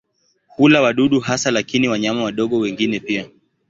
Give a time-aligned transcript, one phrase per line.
[0.55, 3.29] Hula wadudu hasa lakini wanyama wadogo wengine pia.